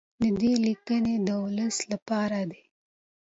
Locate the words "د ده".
0.21-0.51